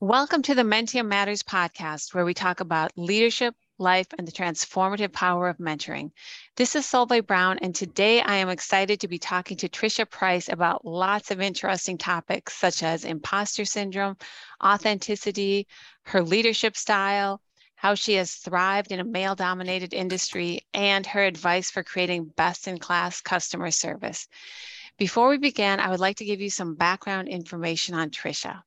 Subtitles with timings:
[0.00, 5.10] Welcome to the Menttium Matters podcast, where we talk about leadership, life, and the transformative
[5.10, 6.10] power of mentoring.
[6.54, 10.50] This is Solveig Brown, and today I am excited to be talking to Tricia Price
[10.50, 14.18] about lots of interesting topics such as imposter syndrome,
[14.62, 15.66] authenticity,
[16.02, 17.40] her leadership style,
[17.74, 22.68] how she has thrived in a male dominated industry, and her advice for creating best
[22.68, 24.28] in class customer service.
[24.98, 28.62] Before we begin, I would like to give you some background information on Tricia.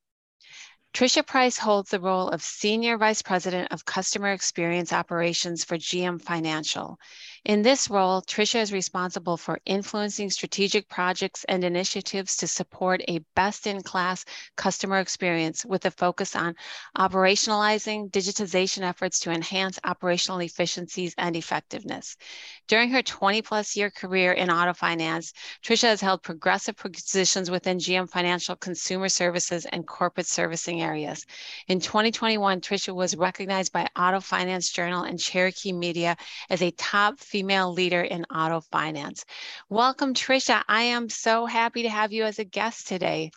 [0.93, 6.21] Tricia Price holds the role of Senior Vice President of Customer Experience Operations for GM
[6.21, 7.00] Financial.
[7.46, 13.20] In this role, Tricia is responsible for influencing strategic projects and initiatives to support a
[13.34, 14.25] best in class
[14.57, 16.56] customer experience with a focus on
[16.98, 22.18] operationalizing digitization efforts to enhance operational efficiencies and effectiveness.
[22.68, 25.32] During her 20 plus year career in auto finance,
[25.64, 31.26] Tricia has held progressive positions within GM Financial Consumer Services and Corporate Servicing areas.
[31.70, 36.18] In 2021, Tricia was recognized by Auto Finance Journal and Cherokee Media
[36.50, 39.25] as a top female leader in auto finance.
[39.69, 40.63] Welcome, Tricia.
[40.67, 43.31] I am so happy to have you as a guest today.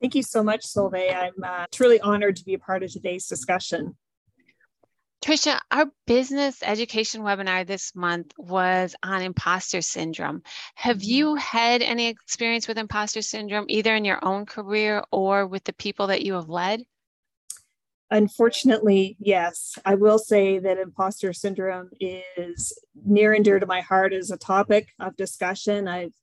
[0.00, 1.14] Thank you so much, Solveig.
[1.14, 3.96] I'm uh, truly honored to be a part of today's discussion.
[5.24, 10.42] Tricia, our business education webinar this month was on imposter syndrome.
[10.74, 11.10] Have mm-hmm.
[11.10, 15.72] you had any experience with imposter syndrome, either in your own career or with the
[15.72, 16.82] people that you have led?
[18.14, 19.76] Unfortunately, yes.
[19.84, 22.72] I will say that imposter syndrome is
[23.04, 25.88] near and dear to my heart as a topic of discussion.
[25.88, 26.14] I've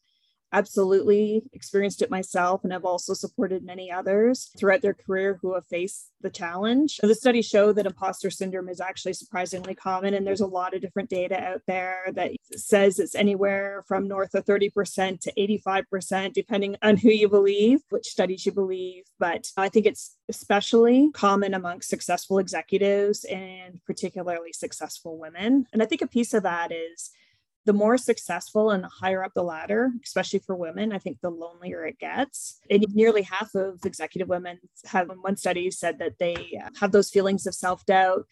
[0.52, 5.66] absolutely experienced it myself and have also supported many others throughout their career who have
[5.67, 6.99] faced the challenge.
[7.02, 10.81] The studies show that imposter syndrome is actually surprisingly common, and there's a lot of
[10.81, 16.75] different data out there that says it's anywhere from north of 30% to 85%, depending
[16.81, 19.03] on who you believe, which studies you believe.
[19.19, 25.66] But I think it's especially common amongst successful executives and particularly successful women.
[25.73, 27.11] And I think a piece of that is
[27.66, 31.30] the more successful and the higher up the ladder, especially for women, I think the
[31.30, 32.59] lonelier it gets.
[32.69, 37.46] And nearly half of executive women have, one study said that they have those feelings
[37.46, 38.25] of self doubt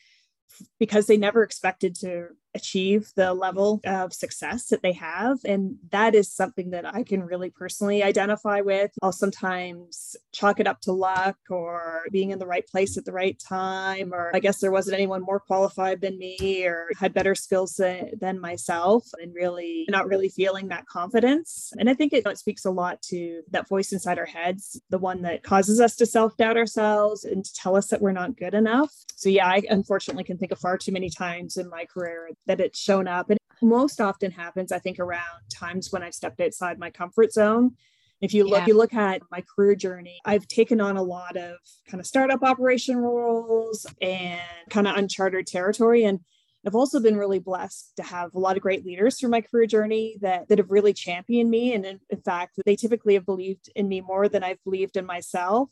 [0.79, 5.39] because they never expected to achieve the level of success that they have.
[5.45, 8.91] And that is something that I can really personally identify with.
[9.01, 13.11] I'll sometimes chalk it up to luck or being in the right place at the
[13.11, 17.35] right time, or I guess there wasn't anyone more qualified than me or had better
[17.35, 21.71] skills than, than myself, and really not really feeling that confidence.
[21.77, 24.97] And I think it, it speaks a lot to that voice inside our heads, the
[24.97, 28.37] one that causes us to self doubt ourselves and to tell us that we're not
[28.37, 28.91] good enough.
[29.15, 32.59] So, yeah, I unfortunately can think of far too many times in my career that
[32.59, 33.29] it's shown up.
[33.29, 37.75] And most often happens, I think, around times when I've stepped outside my comfort zone.
[38.21, 38.65] If you look, yeah.
[38.67, 41.57] you look at my career journey, I've taken on a lot of
[41.87, 46.03] kind of startup operation roles and kind of uncharted territory.
[46.03, 46.21] And
[46.65, 49.65] I've also been really blessed to have a lot of great leaders through my career
[49.65, 51.73] journey that, that have really championed me.
[51.73, 55.05] And in, in, fact, they typically have believed in me more than I've believed in
[55.05, 55.69] myself.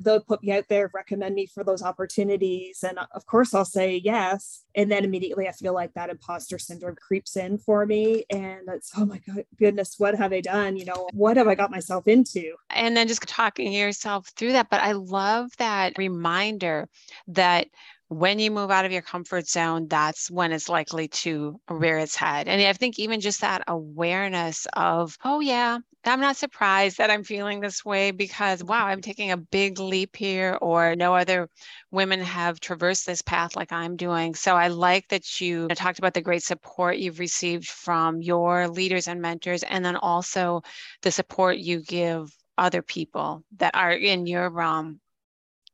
[0.00, 2.82] They'll put me out there, recommend me for those opportunities.
[2.82, 4.64] And uh, of course, I'll say yes.
[4.74, 8.24] And then immediately I feel like that imposter syndrome creeps in for me.
[8.30, 9.20] And it's, oh my
[9.58, 10.76] goodness, what have I done?
[10.76, 12.54] You know, what have I got myself into?
[12.70, 14.70] And then just talking yourself through that.
[14.70, 16.88] But I love that reminder
[17.28, 17.68] that
[18.14, 22.14] when you move out of your comfort zone, that's when it's likely to rear its
[22.14, 22.46] head.
[22.46, 27.24] And I think even just that awareness of, oh, yeah, I'm not surprised that I'm
[27.24, 31.48] feeling this way because, wow, I'm taking a big leap here, or no other
[31.90, 34.34] women have traversed this path like I'm doing.
[34.34, 39.08] So I like that you talked about the great support you've received from your leaders
[39.08, 40.62] and mentors, and then also
[41.02, 45.00] the support you give other people that are in your realm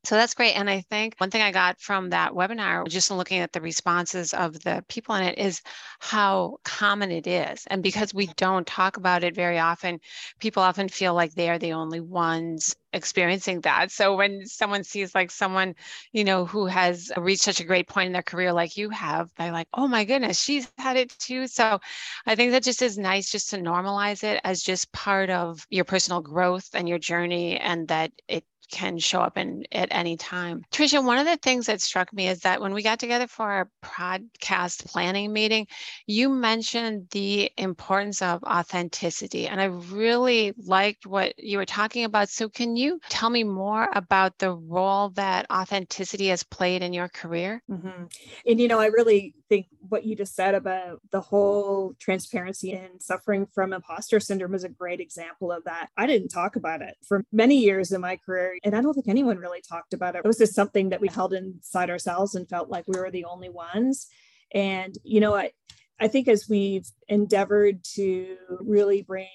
[0.02, 0.54] so that's great.
[0.54, 4.32] And I think one thing I got from that webinar, just looking at the responses
[4.32, 5.60] of the people in it, is
[5.98, 7.66] how common it is.
[7.66, 10.00] And because we don't talk about it very often,
[10.38, 13.90] people often feel like they are the only ones experiencing that.
[13.90, 15.74] So when someone sees like someone,
[16.12, 19.30] you know, who has reached such a great point in their career like you have,
[19.36, 21.46] they're like, oh my goodness, she's had it too.
[21.46, 21.78] So
[22.26, 25.84] I think that just is nice just to normalize it as just part of your
[25.84, 30.64] personal growth and your journey and that it can show up in at any time.
[30.72, 33.50] Tricia, one of the things that struck me is that when we got together for
[33.50, 35.66] our podcast planning meeting,
[36.06, 39.46] you mentioned the importance of authenticity.
[39.46, 42.28] And I really liked what you were talking about.
[42.28, 47.08] So can you tell me more about the role that authenticity has played in your
[47.08, 47.62] career?
[47.70, 48.04] Mm-hmm.
[48.46, 53.02] And, you know, I really think what you just said about the whole transparency and
[53.02, 55.88] suffering from imposter syndrome is a great example of that.
[55.96, 59.08] I didn't talk about it for many years in my career, and I don't think
[59.08, 60.22] anyone really talked about it.
[60.24, 63.24] It was just something that we held inside ourselves and felt like we were the
[63.24, 64.06] only ones.
[64.52, 65.52] And, you know, I,
[66.00, 69.28] I think as we've endeavored to really bring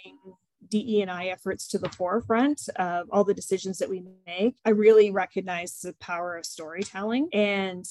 [0.69, 5.80] DE&I efforts to the forefront of all the decisions that we make, I really recognize
[5.80, 7.30] the power of storytelling.
[7.33, 7.86] And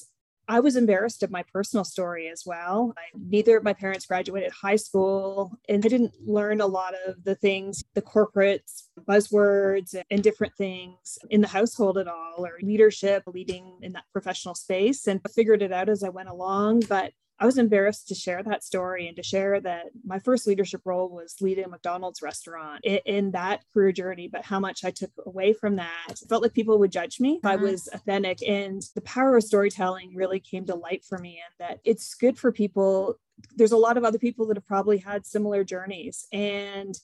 [0.47, 2.93] I was embarrassed of my personal story as well.
[2.97, 7.23] I, neither of my parents graduated high school, and I didn't learn a lot of
[7.23, 8.69] the things, the corporate
[9.07, 14.55] buzzwords and different things in the household at all, or leadership, leading in that professional
[14.55, 16.83] space, and I figured it out as I went along.
[16.87, 20.81] But I was embarrassed to share that story and to share that my first leadership
[20.85, 24.91] role was leading a McDonald's restaurant in, in that career journey, but how much I
[24.91, 26.21] took away from that.
[26.21, 27.65] It felt like people would judge me if I mm-hmm.
[27.65, 28.39] was authentic.
[28.47, 32.37] And the power of storytelling really came to light for me, and that it's good
[32.37, 33.19] for people.
[33.55, 36.27] There's a lot of other people that have probably had similar journeys.
[36.31, 36.97] And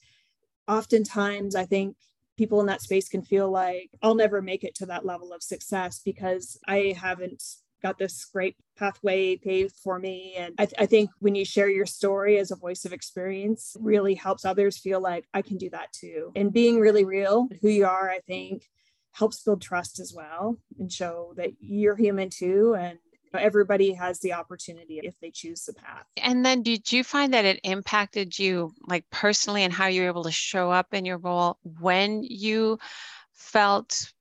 [0.66, 1.98] oftentimes, I think
[2.38, 5.44] people in that space can feel like I'll never make it to that level of
[5.44, 7.44] success because I haven't
[7.82, 10.36] got this great pathway paved for me.
[10.38, 13.76] And I, th- I, think when you share your story as a voice of experience,
[13.80, 16.32] really helps others feel like I can do that too.
[16.36, 18.64] And being really real, who you are, I think
[19.14, 22.76] helps build trust as well and show that you're human too.
[22.80, 22.98] And
[23.34, 26.06] everybody has the opportunity if they choose the path.
[26.18, 30.08] And then did you find that it impacted you like personally and how you were
[30.08, 32.80] able to show up in your role when you
[33.34, 34.12] felt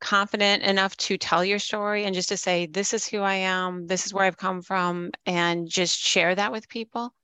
[0.00, 3.86] confident enough to tell your story and just to say, this is who I am,
[3.86, 7.14] this is where I've come from, and just share that with people?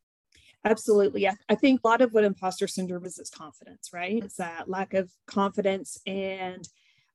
[0.64, 1.28] Absolutely.
[1.28, 4.22] I, I think a lot of what imposter syndrome is is confidence, right?
[4.24, 6.00] It's that lack of confidence.
[6.06, 6.66] And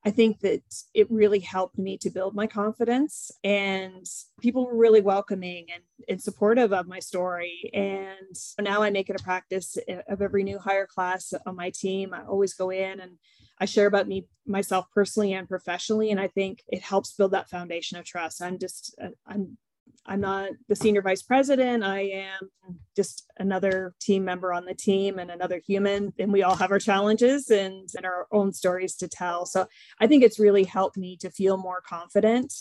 [0.05, 0.61] I think that
[0.93, 3.31] it really helped me to build my confidence.
[3.43, 4.05] And
[4.39, 7.69] people were really welcoming and, and supportive of my story.
[7.73, 11.71] And now I make it a practice eh, of every new hire class on my
[11.71, 12.13] team.
[12.13, 13.17] I always go in and
[13.59, 17.49] I share about me myself personally and professionally, and I think it helps build that
[17.49, 18.41] foundation of trust.
[18.41, 19.57] I'm just uh, I'm
[20.05, 21.83] I'm not the senior vice president.
[21.83, 22.49] I am
[22.95, 26.13] just another team member on the team and another human.
[26.17, 29.45] And we all have our challenges and, and our own stories to tell.
[29.45, 29.67] So
[29.99, 32.53] I think it's really helped me to feel more confident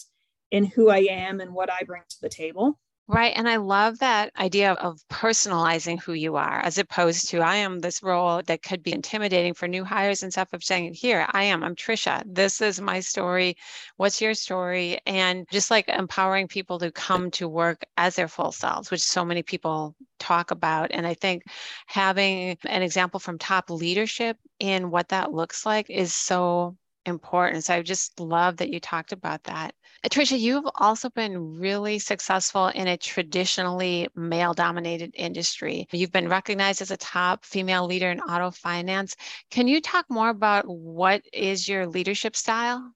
[0.51, 2.79] in who I am and what I bring to the table.
[3.11, 3.33] Right.
[3.35, 7.81] And I love that idea of personalizing who you are as opposed to I am
[7.81, 11.45] this role that could be intimidating for new hires and stuff of saying, here, I
[11.45, 12.23] am, I'm Tricia.
[12.27, 13.57] This is my story.
[13.97, 14.99] What's your story?
[15.07, 19.25] And just like empowering people to come to work as their full selves, which so
[19.25, 20.91] many people talk about.
[20.93, 21.45] And I think
[21.87, 26.77] having an example from top leadership in what that looks like is so
[27.07, 27.65] important.
[27.65, 29.75] So I just love that you talked about that.
[30.07, 35.87] Tricia, you've also been really successful in a traditionally male dominated industry.
[35.93, 39.15] You've been recognized as a top female leader in auto finance.
[39.51, 42.93] Can you talk more about what is your leadership style?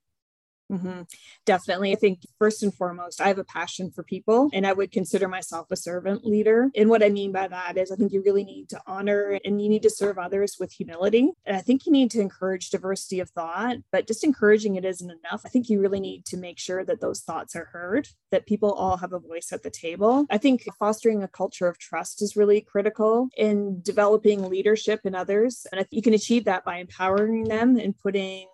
[0.73, 1.03] Mm-hmm.
[1.45, 1.93] Definitely.
[1.93, 5.29] I think first and foremost, I have a passion for people and I would consider
[5.29, 6.71] myself a servant leader.
[6.75, 9.61] And what I mean by that is I think you really need to honor and
[9.63, 11.31] you need to serve others with humility.
[11.45, 15.11] And I think you need to encourage diversity of thought, but just encouraging it isn't
[15.11, 15.43] enough.
[15.45, 18.73] I think you really need to make sure that those thoughts are heard, that people
[18.73, 20.27] all have a voice at the table.
[20.31, 25.67] I think fostering a culture of trust is really critical in developing leadership in others.
[25.71, 28.47] And you can achieve that by empowering them and putting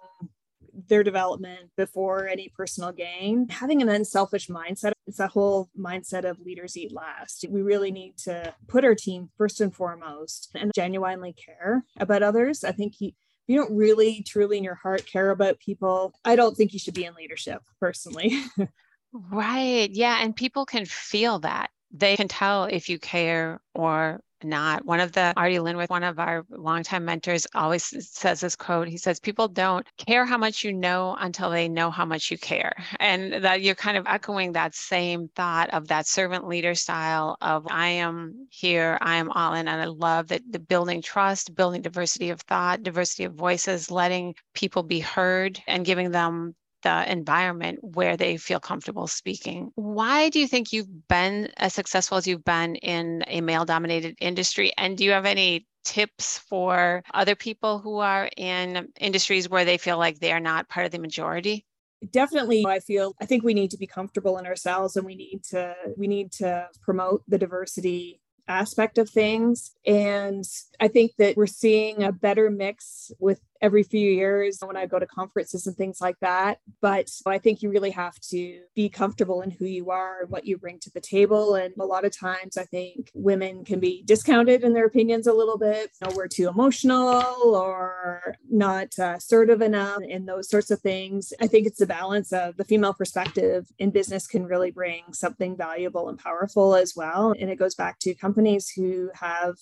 [0.87, 3.49] their development before any personal gain.
[3.49, 7.45] Having an unselfish mindset, it's that whole mindset of leaders eat last.
[7.49, 12.65] We really need to put our team first and foremost and genuinely care about others.
[12.65, 13.15] I think he,
[13.47, 16.95] you don't really truly in your heart care about people, I don't think you should
[16.95, 18.39] be in leadership personally.
[19.13, 19.89] right.
[19.91, 20.19] Yeah.
[20.23, 21.71] And people can feel that.
[21.91, 24.85] They can tell if you care or not.
[24.85, 28.89] One of the Artie Linwith, one of our longtime mentors, always says this quote.
[28.89, 32.39] He says, People don't care how much you know until they know how much you
[32.39, 32.75] care.
[33.01, 37.67] And that you're kind of echoing that same thought of that servant leader style of
[37.71, 39.69] I am here, I am all in.
[39.69, 44.35] And I love that the building trust, building diversity of thought, diversity of voices, letting
[44.55, 49.71] people be heard and giving them the environment where they feel comfortable speaking.
[49.75, 54.17] Why do you think you've been as successful as you've been in a male dominated
[54.21, 54.73] industry?
[54.77, 59.79] And do you have any tips for other people who are in industries where they
[59.79, 61.65] feel like they're not part of the majority?
[62.13, 65.43] definitely i feel i think we need to be comfortable in ourselves and we need
[65.43, 69.73] to we need to promote the diversity aspect of things.
[69.87, 70.45] And
[70.81, 74.99] I think that we're seeing a better mix with every few years when I go
[74.99, 76.59] to conferences and things like that.
[76.81, 80.47] But I think you really have to be comfortable in who you are and what
[80.47, 81.55] you bring to the table.
[81.55, 85.33] And a lot of times I think women can be discounted in their opinions a
[85.33, 85.91] little bit.
[86.01, 91.33] You know, we're too emotional or not uh, assertive enough and those sorts of things.
[91.41, 95.57] I think it's the balance of the female perspective in business can really bring something
[95.57, 97.35] valuable and powerful as well.
[97.39, 99.57] And it goes back to companies who have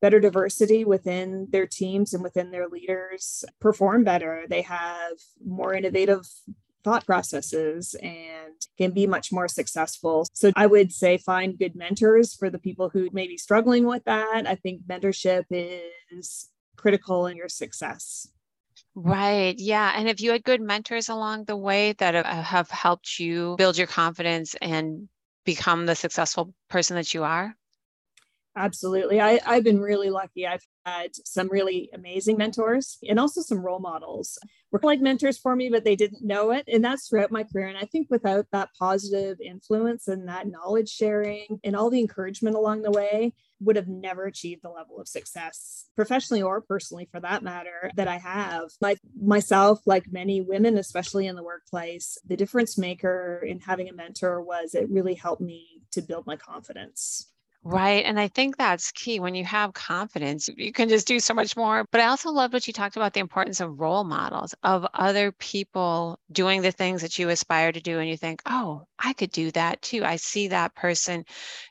[0.00, 4.44] better diversity within their teams and within their leaders perform better.
[4.48, 5.12] They have
[5.44, 6.26] more innovative
[6.82, 10.26] thought processes and can be much more successful.
[10.32, 14.04] So I would say find good mentors for the people who may be struggling with
[14.04, 14.46] that.
[14.46, 15.44] I think mentorship
[16.10, 18.28] is critical in your success.
[18.94, 19.54] Right.
[19.58, 19.92] Yeah.
[19.94, 23.78] And if you had good mentors along the way that uh, have helped you build
[23.78, 25.08] your confidence and
[25.44, 27.54] become the successful person that you are?
[28.56, 29.20] Absolutely.
[29.20, 30.46] I, I've been really lucky.
[30.46, 34.38] I've had some really amazing mentors and also some role models.
[34.72, 36.64] Were like mentors for me, but they didn't know it.
[36.66, 37.68] And that's throughout my career.
[37.68, 42.56] And I think without that positive influence and that knowledge sharing and all the encouragement
[42.56, 47.20] along the way, would have never achieved the level of success professionally or personally for
[47.20, 48.70] that matter that I have.
[48.80, 53.92] Like myself, like many women, especially in the workplace, the difference maker in having a
[53.92, 57.30] mentor was it really helped me to build my confidence.
[57.62, 58.06] Right.
[58.06, 59.20] And I think that's key.
[59.20, 61.84] When you have confidence, you can just do so much more.
[61.92, 65.30] But I also love what you talked about the importance of role models, of other
[65.32, 67.98] people doing the things that you aspire to do.
[67.98, 70.04] And you think, oh, I could do that too.
[70.06, 71.26] I see that person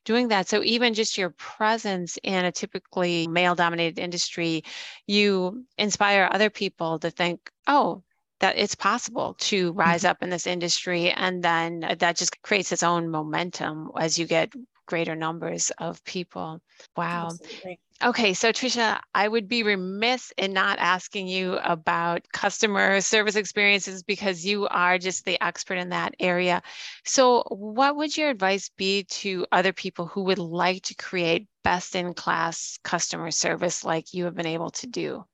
[0.05, 0.47] doing that.
[0.47, 4.65] So even just your presence in a typically male dominated industry,
[5.07, 8.03] you inspire other people to think, oh,
[8.41, 10.11] that it's possible to rise mm-hmm.
[10.11, 14.53] up in this industry and then that just creates its own momentum as you get
[14.89, 16.59] greater numbers of people.
[16.97, 17.29] Wow.
[17.29, 17.79] Absolutely.
[18.01, 24.03] Okay, so Tricia, I would be remiss in not asking you about customer service experiences
[24.03, 26.61] because you are just the expert in that area.
[27.03, 31.93] So, what would your advice be to other people who would like to create best
[31.93, 35.25] in class customer service like you have been able to do?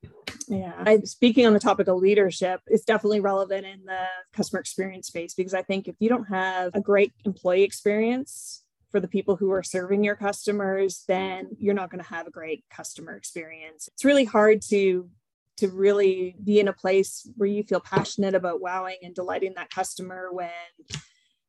[0.48, 5.06] Yeah, I, speaking on the topic of leadership, it's definitely relevant in the customer experience
[5.06, 9.36] space because I think if you don't have a great employee experience, for the people
[9.36, 13.88] who are serving your customers, then you're not going to have a great customer experience.
[13.92, 15.10] It's really hard to
[15.58, 19.70] to really be in a place where you feel passionate about wowing and delighting that
[19.70, 20.50] customer when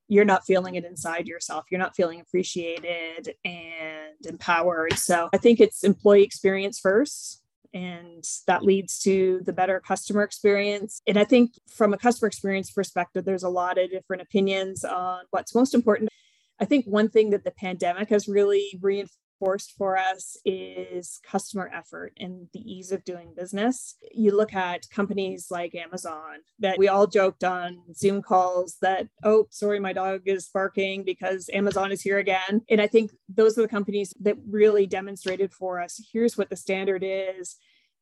[0.08, 1.66] you're not feeling it inside yourself.
[1.70, 4.94] You're not feeling appreciated and empowered.
[4.94, 7.44] So I think it's employee experience first.
[7.74, 11.02] And that leads to the better customer experience.
[11.06, 15.24] And I think from a customer experience perspective, there's a lot of different opinions on
[15.32, 16.10] what's most important.
[16.60, 22.14] I think one thing that the pandemic has really reinforced for us is customer effort
[22.18, 23.96] and the ease of doing business.
[24.12, 29.46] You look at companies like Amazon that we all joked on Zoom calls that, oh,
[29.52, 32.64] sorry, my dog is barking because Amazon is here again.
[32.70, 36.56] And I think those are the companies that really demonstrated for us here's what the
[36.56, 37.58] standard is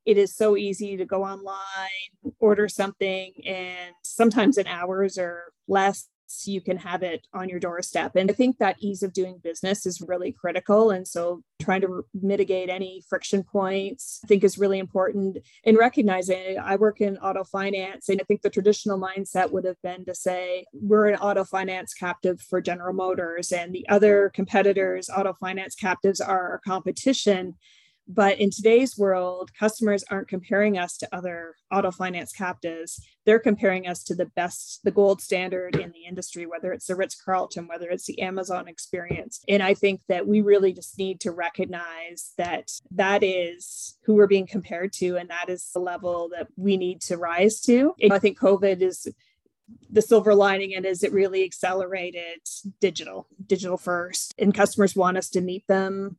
[0.05, 1.55] it is so easy to go online,
[2.39, 6.07] order something, and sometimes in hours or less,
[6.45, 8.15] you can have it on your doorstep.
[8.15, 10.91] And I think that ease of doing business is really critical.
[10.91, 15.37] And so trying to mitigate any friction points, I think is really important.
[15.63, 19.81] in recognizing I work in auto finance, and I think the traditional mindset would have
[19.81, 25.09] been to say, we're an auto finance captive for General Motors, and the other competitors,
[25.09, 27.55] auto finance captives, are our competition.
[28.07, 33.01] But in today's world, customers aren't comparing us to other auto finance captives.
[33.25, 36.95] They're comparing us to the best, the gold standard in the industry, whether it's the
[36.95, 39.41] Ritz Carlton, whether it's the Amazon experience.
[39.47, 44.27] And I think that we really just need to recognize that that is who we're
[44.27, 47.95] being compared to, and that is the level that we need to rise to.
[47.99, 49.07] And I think COVID is
[49.89, 52.39] the silver lining and is it really accelerated
[52.79, 56.17] digital digital first and customers want us to meet them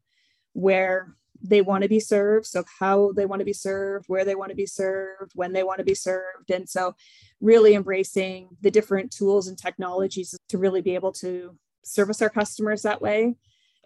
[0.53, 2.47] where they want to be served.
[2.47, 5.63] So, how they want to be served, where they want to be served, when they
[5.63, 6.51] want to be served.
[6.51, 6.95] And so,
[7.41, 12.83] really embracing the different tools and technologies to really be able to service our customers
[12.83, 13.37] that way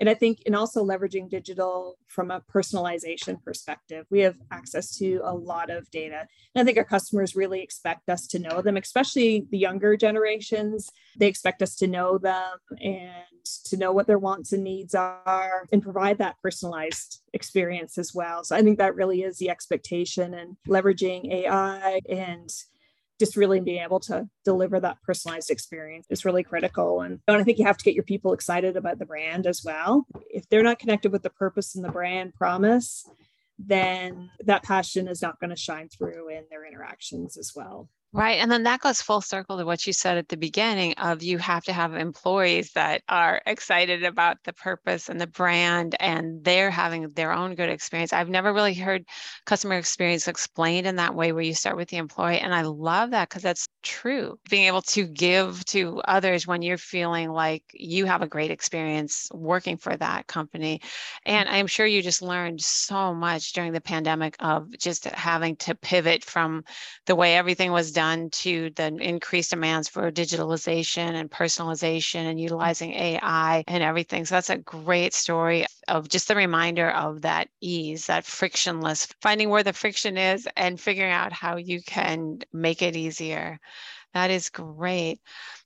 [0.01, 5.21] and I think, and also leveraging digital from a personalization perspective, we have access to
[5.23, 6.27] a lot of data.
[6.55, 10.89] And I think our customers really expect us to know them, especially the younger generations.
[11.19, 15.67] They expect us to know them and to know what their wants and needs are
[15.71, 18.43] and provide that personalized experience as well.
[18.43, 22.51] So I think that really is the expectation and leveraging AI and
[23.21, 27.03] just really being able to deliver that personalized experience is really critical.
[27.03, 29.63] And, and I think you have to get your people excited about the brand as
[29.65, 30.07] well.
[30.29, 33.09] If they're not connected with the purpose and the brand promise,
[33.59, 37.89] then that passion is not going to shine through in their interactions as well.
[38.13, 38.39] Right.
[38.41, 41.39] And then that goes full circle to what you said at the beginning of you
[41.39, 46.73] have to have employees that are excited about the purpose and the brand and they're
[46.73, 48.13] having their own good experience.
[48.13, 49.05] I've never really heard
[49.47, 52.41] customer experience explained in that way where you start with the employee.
[52.41, 54.41] And I love that because that's true.
[54.51, 59.29] Being able to give to others when you're feeling like you have a great experience
[59.33, 60.81] working for that company.
[61.27, 65.77] And I'm sure you just learned so much during the pandemic of just having to
[65.77, 66.65] pivot from
[67.07, 72.41] the way everything was done done to the increased demands for digitalization and personalization and
[72.41, 74.25] utilizing AI and everything.
[74.25, 79.51] So that's a great story of just the reminder of that ease, that frictionless, finding
[79.51, 83.59] where the friction is and figuring out how you can make it easier.
[84.15, 85.21] That is great.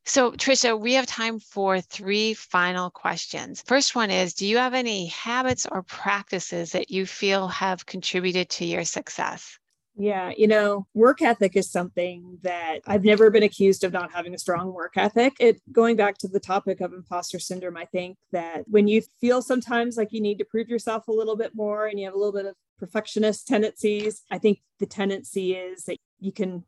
[0.06, 3.62] So, Tricia, we have time for three final questions.
[3.66, 8.48] First one is Do you have any habits or practices that you feel have contributed
[8.50, 9.58] to your success?
[9.96, 14.34] Yeah, you know, work ethic is something that I've never been accused of not having
[14.34, 15.34] a strong work ethic.
[15.38, 19.40] It going back to the topic of imposter syndrome, I think that when you feel
[19.40, 22.18] sometimes like you need to prove yourself a little bit more and you have a
[22.18, 26.64] little bit of perfectionist tendencies, I think the tendency is that you can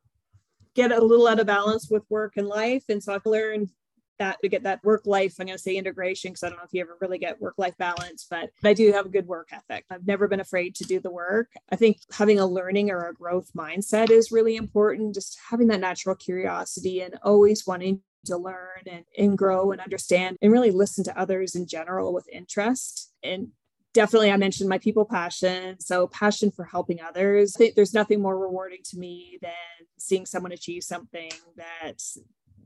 [0.75, 2.85] get a little out of balance with work and life.
[2.89, 3.71] And so I've learned
[4.19, 6.65] that to get that work life i'm going to say integration because i don't know
[6.65, 9.49] if you ever really get work life balance but i do have a good work
[9.53, 9.85] ethic.
[9.91, 11.51] I've never been afraid to do the work.
[11.71, 15.81] I think having a learning or a growth mindset is really important just having that
[15.81, 21.05] natural curiosity and always wanting to learn and, and grow and understand and really listen
[21.05, 23.13] to others in general with interest.
[23.23, 23.49] And
[23.95, 27.57] definitely i mentioned my people passion so passion for helping others.
[27.75, 29.53] There's nothing more rewarding to me than
[29.99, 32.03] seeing someone achieve something that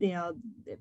[0.00, 0.32] you know,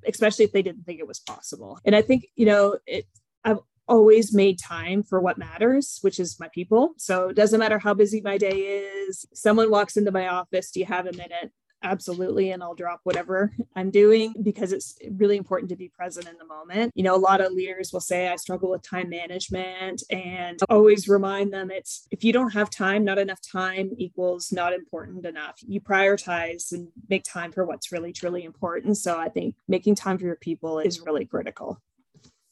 [0.07, 1.79] especially if they didn't think it was possible.
[1.85, 3.05] And I think, you know, it,
[3.43, 6.93] I've always made time for what matters, which is my people.
[6.97, 9.25] So it doesn't matter how busy my day is.
[9.33, 11.51] Someone walks into my office, do you have a minute?
[11.83, 16.37] Absolutely and i'll drop whatever i'm doing because it's really important to be present in
[16.37, 16.91] the moment.
[16.95, 21.07] You know a lot of leaders will say i struggle with time management and always
[21.07, 25.59] remind them it's if you don't have time not enough time equals not important enough.
[25.65, 28.97] You prioritize and make time for what's really truly important.
[28.97, 31.81] So i think making time for your people is really critical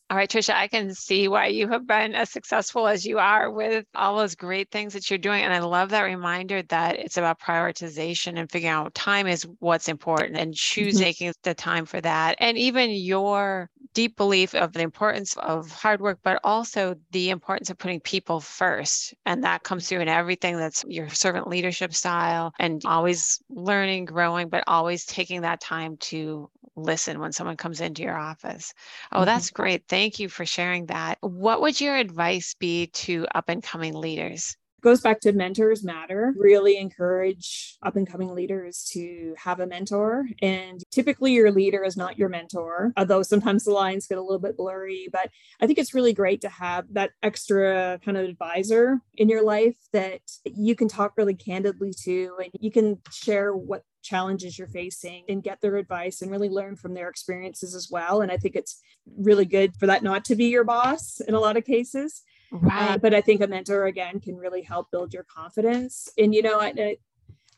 [0.10, 3.52] all right, Tricia, I can see why you have been as successful as you are
[3.52, 5.44] with all those great things that you're doing.
[5.44, 9.90] And I love that reminder that it's about prioritization and figuring out time is what's
[9.90, 11.32] important and choosing mm-hmm.
[11.44, 12.38] the time for that.
[12.40, 17.70] And even your deep belief of the importance of hard work, but also the importance
[17.70, 19.14] of putting people first.
[19.26, 24.48] And that comes through in everything that's your servant leadership style and always learning, growing,
[24.48, 28.74] but always taking that time to listen when someone comes into your office.
[29.12, 29.26] Oh, mm-hmm.
[29.26, 29.88] that's great.
[29.88, 31.18] Thank you for sharing that.
[31.22, 34.56] What would your advice be to up and coming leaders?
[34.82, 36.34] Goes back to mentors matter.
[36.38, 40.28] Really encourage up and coming leaders to have a mentor.
[40.42, 44.40] And typically, your leader is not your mentor, although sometimes the lines get a little
[44.40, 45.08] bit blurry.
[45.12, 49.44] But I think it's really great to have that extra kind of advisor in your
[49.44, 54.68] life that you can talk really candidly to and you can share what challenges you're
[54.68, 58.22] facing and get their advice and really learn from their experiences as well.
[58.22, 58.82] And I think it's
[59.18, 62.22] really good for that not to be your boss in a lot of cases.
[62.52, 62.92] Right.
[62.92, 66.10] Uh, but I think a mentor again can really help build your confidence.
[66.18, 66.98] And you know, I,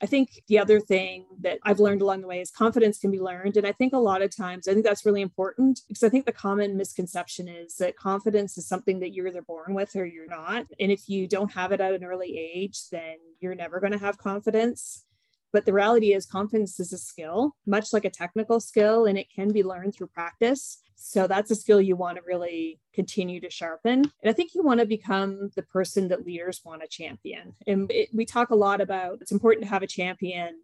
[0.02, 3.20] I think the other thing that I've learned along the way is confidence can be
[3.20, 3.58] learned.
[3.58, 6.26] And I think a lot of times, I think that's really important because I think
[6.26, 10.28] the common misconception is that confidence is something that you're either born with or you're
[10.28, 10.66] not.
[10.80, 14.00] And if you don't have it at an early age, then you're never going to
[14.00, 15.06] have confidence.
[15.52, 19.28] But the reality is, confidence is a skill, much like a technical skill, and it
[19.34, 20.82] can be learned through practice.
[20.96, 24.00] So that's a skill you want to really continue to sharpen.
[24.22, 27.54] And I think you want to become the person that leaders want to champion.
[27.66, 30.62] And it, we talk a lot about it's important to have a champion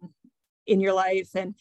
[0.66, 1.30] in your life.
[1.34, 1.54] And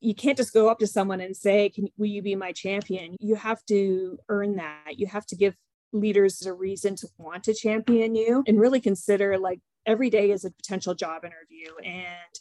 [0.00, 3.16] you can't just go up to someone and say, Can, Will you be my champion?
[3.20, 4.98] You have to earn that.
[4.98, 5.54] You have to give
[5.92, 10.44] leaders a reason to want to champion you and really consider like every day is
[10.44, 11.68] a potential job interview.
[11.84, 12.40] And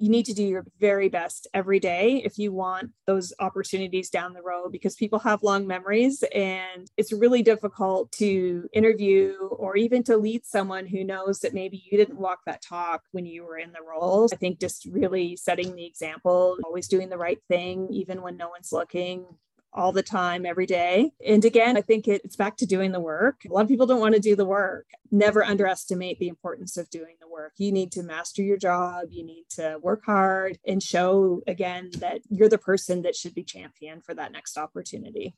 [0.00, 4.32] you need to do your very best every day if you want those opportunities down
[4.32, 10.02] the road because people have long memories and it's really difficult to interview or even
[10.02, 13.58] to lead someone who knows that maybe you didn't walk that talk when you were
[13.58, 14.32] in the roles.
[14.32, 18.48] I think just really setting the example, always doing the right thing, even when no
[18.48, 19.26] one's looking,
[19.72, 21.12] all the time, every day.
[21.24, 23.42] And again, I think it's back to doing the work.
[23.48, 24.86] A lot of people don't want to do the work.
[25.10, 27.52] Never underestimate the importance of doing the work.
[27.58, 32.20] You need to master your job, you need to work hard and show again that
[32.28, 35.34] you're the person that should be championed for that next opportunity.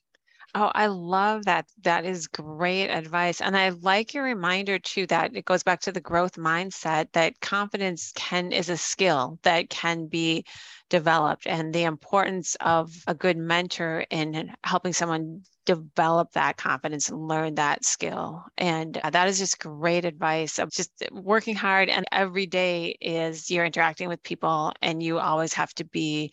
[0.55, 1.67] Oh, I love that.
[1.83, 3.41] That is great advice.
[3.41, 7.41] And I like your reminder too that it goes back to the growth mindset that
[7.41, 10.45] confidence can is a skill that can be
[10.91, 17.27] developed and the importance of a good mentor in helping someone develop that confidence and
[17.29, 18.45] learn that skill.
[18.59, 21.89] And uh, that is just great advice of just working hard.
[21.89, 26.33] And every day is you're interacting with people, and you always have to be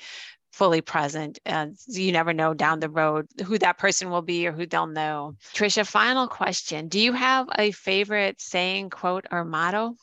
[0.51, 4.51] fully present and you never know down the road who that person will be or
[4.51, 5.35] who they'll know.
[5.53, 6.87] Tricia, final question.
[6.87, 9.95] Do you have a favorite saying, quote, or motto?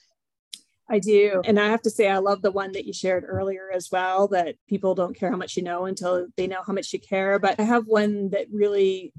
[0.89, 1.43] I do.
[1.45, 4.29] And I have to say, I love the one that you shared earlier as well
[4.29, 7.41] that people don't care how much you know until they know how much you care.
[7.41, 9.13] But I have one that really,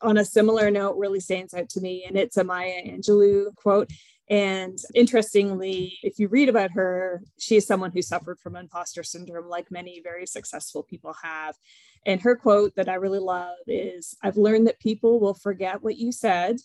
[0.00, 2.04] on a similar note, really stands out to me.
[2.08, 3.90] And it's a Maya Angelou quote.
[4.32, 9.46] And interestingly, if you read about her, she is someone who suffered from imposter syndrome,
[9.46, 11.54] like many very successful people have.
[12.06, 15.98] And her quote that I really love is I've learned that people will forget what
[15.98, 16.56] you said,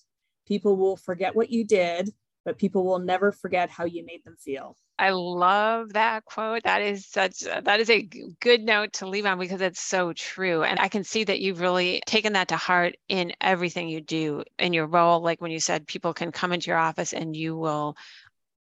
[0.47, 2.13] people will forget what you did,
[2.47, 4.77] but people will never forget how you made them feel.
[4.97, 6.63] I love that quote.
[6.63, 8.07] That is such that is a
[8.39, 10.63] good note to leave on because it's so true.
[10.63, 14.45] And I can see that you've really taken that to heart in everything you do
[14.57, 15.21] in your role.
[15.21, 17.97] Like when you said people can come into your office and you will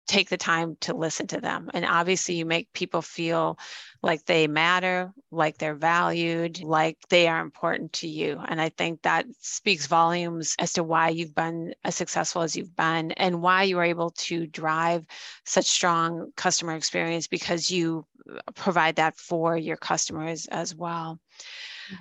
[0.07, 1.71] take the time to listen to them.
[1.75, 3.59] And obviously, you make people feel
[4.03, 8.41] like they matter, like they're valued, like they are important to you.
[8.47, 12.77] And I think that speaks volumes as to why you've been as successful as you've
[12.77, 15.07] been and why you are able to drive
[15.45, 21.21] such strong customer experience because you uh, provide that for your customers as well.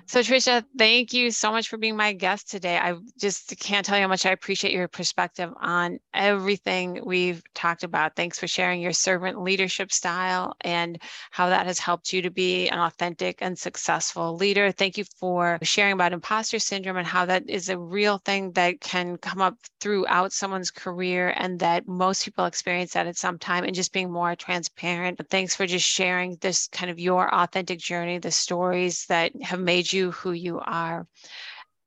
[0.06, 2.76] So, Tricia, thank you so much for being my guest today.
[2.78, 7.82] I just can't tell you how much I appreciate your perspective on everything we've talked
[7.82, 8.14] about.
[8.16, 12.68] Thanks for sharing your servant leadership style and how that has helped you to be
[12.68, 14.70] an authentic and successful leader.
[14.72, 18.80] Thank you for sharing about imposter syndrome and how that is a real thing that
[18.80, 23.64] can come up throughout someone's career and that most people experience that at some time
[23.64, 25.20] and just being more transparent.
[25.30, 29.81] Thanks for just sharing this kind of your authentic journey, the stories that have made
[29.82, 31.06] made you who you are.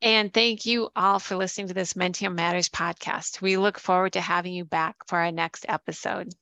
[0.01, 3.41] And thank you all for listening to this Menttium Matters podcast.
[3.41, 6.33] We look forward to having you back for our next episode.